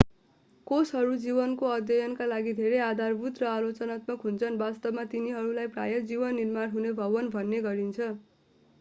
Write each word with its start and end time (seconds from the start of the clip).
कोषहरू 0.67 1.17
जीवनको 1.25 1.67
अध्ययनका 1.73 2.27
लागि 2.27 2.53
धेरै 2.59 2.79
आधारभूत 2.85 3.41
र 3.43 3.49
आलोचनात्मक 3.49 4.25
हुन्छन् 4.29 4.57
वास्तवमा 4.59 5.05
तिनीहरूलाई 5.13 5.71
प्रायः 5.71 6.05
जीवन 6.07 6.37
निर्माण 6.37 6.73
हुने 6.73 6.95
भवन 6.97 7.29
भन्ने 7.37 7.61
गरिन्छ 7.63 8.09